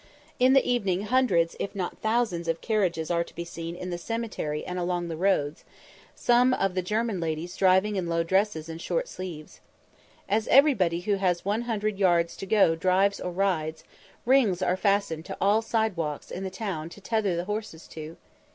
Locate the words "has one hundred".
11.17-11.99